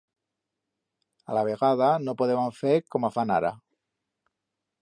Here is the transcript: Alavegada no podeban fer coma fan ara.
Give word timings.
Alavegada 1.33 1.91
no 2.07 2.17
podeban 2.23 2.57
fer 2.63 2.75
coma 2.97 3.15
fan 3.19 3.35
ara. 3.39 3.57